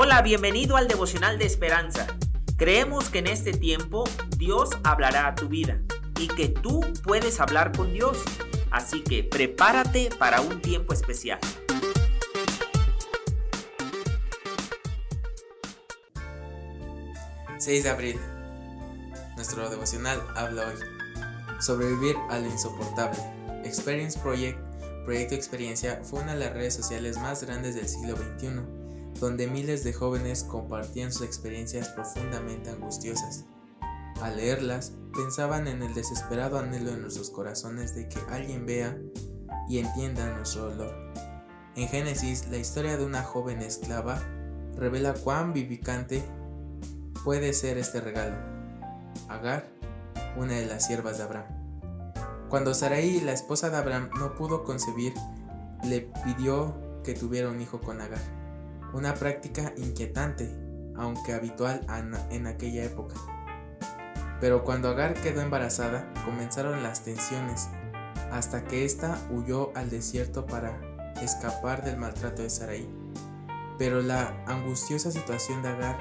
Hola, 0.00 0.22
bienvenido 0.22 0.76
al 0.76 0.86
devocional 0.86 1.40
de 1.40 1.46
esperanza. 1.46 2.06
Creemos 2.56 3.10
que 3.10 3.18
en 3.18 3.26
este 3.26 3.50
tiempo 3.50 4.04
Dios 4.36 4.70
hablará 4.84 5.26
a 5.26 5.34
tu 5.34 5.48
vida 5.48 5.80
y 6.20 6.28
que 6.28 6.48
tú 6.48 6.82
puedes 7.02 7.40
hablar 7.40 7.76
con 7.76 7.92
Dios. 7.92 8.16
Así 8.70 9.02
que 9.02 9.24
prepárate 9.24 10.10
para 10.16 10.40
un 10.40 10.62
tiempo 10.62 10.92
especial. 10.92 11.40
...6 17.58 17.82
de 17.82 17.90
abril... 17.90 18.20
Nuestro 19.34 19.68
devocional 19.68 20.22
habla 20.36 20.68
hoy... 20.68 20.74
...sobrevivir 21.58 22.14
a 22.30 22.38
lo 22.38 22.46
insoportable... 22.46 23.18
Experience 23.64 24.16
Project, 24.20 24.60
Proyecto 25.04 25.34
Experiencia... 25.34 26.00
...fue 26.04 26.20
una 26.20 26.34
de 26.34 26.38
las 26.38 26.52
redes 26.52 26.74
sociales 26.74 27.18
más 27.18 27.42
grandes 27.42 27.74
del 27.74 27.88
siglo 27.88 28.16
XXI 28.16 28.77
donde 29.20 29.48
miles 29.48 29.84
de 29.84 29.92
jóvenes 29.92 30.44
compartían 30.44 31.12
sus 31.12 31.22
experiencias 31.22 31.88
profundamente 31.90 32.70
angustiosas. 32.70 33.46
Al 34.22 34.36
leerlas, 34.36 34.92
pensaban 35.14 35.68
en 35.68 35.82
el 35.82 35.94
desesperado 35.94 36.58
anhelo 36.58 36.90
en 36.90 37.02
nuestros 37.02 37.30
corazones 37.30 37.94
de 37.94 38.08
que 38.08 38.20
alguien 38.30 38.66
vea 38.66 38.96
y 39.68 39.78
entienda 39.78 40.34
nuestro 40.36 40.70
dolor. 40.70 40.94
En 41.74 41.88
Génesis, 41.88 42.48
la 42.48 42.56
historia 42.56 42.96
de 42.96 43.04
una 43.04 43.22
joven 43.22 43.60
esclava 43.60 44.20
revela 44.76 45.14
cuán 45.14 45.52
vivificante 45.52 46.24
puede 47.24 47.52
ser 47.52 47.78
este 47.78 48.00
regalo. 48.00 48.36
Agar, 49.28 49.68
una 50.36 50.54
de 50.54 50.66
las 50.66 50.86
siervas 50.86 51.18
de 51.18 51.24
Abraham. 51.24 51.46
Cuando 52.48 52.74
Sarai, 52.74 53.20
la 53.20 53.32
esposa 53.32 53.70
de 53.70 53.76
Abraham, 53.76 54.10
no 54.18 54.34
pudo 54.34 54.64
concebir, 54.64 55.12
le 55.84 56.10
pidió 56.24 56.74
que 57.04 57.14
tuviera 57.14 57.48
un 57.48 57.60
hijo 57.60 57.80
con 57.80 58.00
Agar 58.00 58.37
una 58.92 59.14
práctica 59.14 59.72
inquietante, 59.76 60.50
aunque 60.96 61.32
habitual 61.32 61.86
en 62.30 62.46
aquella 62.46 62.84
época. 62.84 63.14
Pero 64.40 64.64
cuando 64.64 64.88
Agar 64.88 65.14
quedó 65.14 65.40
embarazada, 65.40 66.12
comenzaron 66.24 66.82
las 66.82 67.02
tensiones, 67.02 67.68
hasta 68.30 68.64
que 68.64 68.84
ésta 68.84 69.18
huyó 69.30 69.72
al 69.74 69.90
desierto 69.90 70.46
para 70.46 70.80
escapar 71.22 71.84
del 71.84 71.96
maltrato 71.96 72.42
de 72.42 72.50
Sarai. 72.50 72.88
Pero 73.78 74.00
la 74.00 74.44
angustiosa 74.46 75.10
situación 75.10 75.62
de 75.62 75.68
Agar 75.68 75.98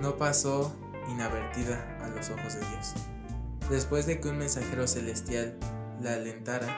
no 0.00 0.16
pasó 0.16 0.74
inadvertida 1.10 1.98
a 2.02 2.08
los 2.08 2.30
ojos 2.30 2.54
de 2.54 2.60
Dios. 2.60 2.94
Después 3.70 4.06
de 4.06 4.20
que 4.20 4.28
un 4.28 4.38
mensajero 4.38 4.86
celestial 4.86 5.58
la 6.00 6.14
alentara, 6.14 6.68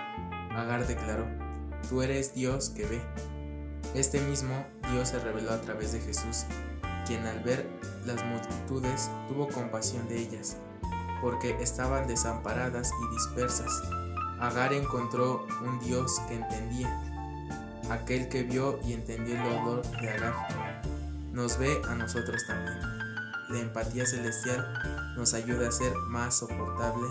Agar 0.56 0.86
declaró, 0.86 1.26
Tú 1.88 2.02
eres 2.02 2.34
Dios 2.34 2.70
que 2.70 2.84
ve. 2.84 3.00
Este 3.94 4.20
mismo 4.20 4.66
Dios 4.92 5.08
se 5.08 5.18
reveló 5.18 5.52
a 5.52 5.60
través 5.60 5.92
de 5.92 6.00
Jesús, 6.00 6.44
quien 7.06 7.26
al 7.26 7.40
ver 7.40 7.68
las 8.04 8.24
multitudes 8.24 9.10
tuvo 9.28 9.48
compasión 9.48 10.08
de 10.08 10.18
ellas, 10.18 10.56
porque 11.20 11.56
estaban 11.60 12.06
desamparadas 12.06 12.90
y 12.90 13.14
dispersas. 13.14 13.72
Agar 14.40 14.72
encontró 14.72 15.46
un 15.64 15.78
Dios 15.80 16.20
que 16.28 16.34
entendía, 16.34 16.88
aquel 17.90 18.28
que 18.28 18.42
vio 18.42 18.78
y 18.84 18.92
entendió 18.92 19.36
el 19.36 19.42
dolor 19.42 19.82
de 20.00 20.10
Agar. 20.10 20.82
Nos 21.32 21.58
ve 21.58 21.80
a 21.88 21.94
nosotros 21.94 22.42
también. 22.46 22.80
La 23.48 23.60
empatía 23.60 24.04
celestial 24.04 25.14
nos 25.16 25.32
ayuda 25.34 25.68
a 25.68 25.72
ser 25.72 25.94
más 26.08 26.38
soportable 26.38 27.06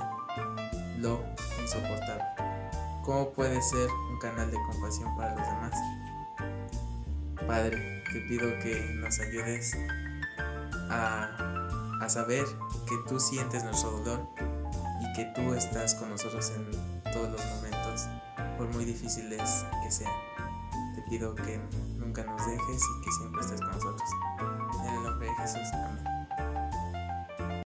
lo 1.00 1.24
insoportable. 1.62 2.24
¿Cómo 3.04 3.32
puede 3.32 3.62
ser 3.62 3.90
un 4.12 4.20
canal 4.20 4.50
de 4.50 4.58
compasión 4.58 5.16
para 5.16 5.36
los 5.36 5.48
demás? 5.48 5.74
Padre, 7.48 8.04
te 8.12 8.22
pido 8.22 8.48
que 8.60 8.96
nos 8.96 9.20
ayudes 9.20 9.78
a, 10.90 12.08
saber 12.08 12.46
que 12.88 12.96
tú 13.08 13.20
sientes 13.20 13.64
nuestro 13.64 13.92
dolor 13.92 14.30
y 15.02 15.14
que 15.14 15.26
tú 15.36 15.54
estás 15.54 15.96
con 15.96 16.10
nosotros 16.10 16.52
en 16.56 17.12
todos 17.12 17.32
los 17.32 17.46
momentos, 17.56 18.08
por 18.58 18.68
muy 18.74 18.86
difíciles 18.86 19.66
que 19.84 19.92
sean. 19.92 20.12
Te 20.96 21.02
pido 21.10 21.34
que 21.36 21.60
nunca 21.98 22.24
nos 22.24 22.46
dejes 22.46 22.82
y 22.82 23.06
que 23.06 23.12
siempre 23.12 23.42
estés 23.42 23.55